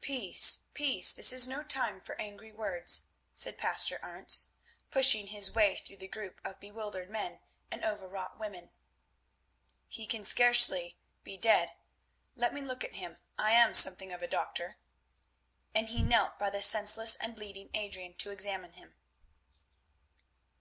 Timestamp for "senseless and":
16.60-17.36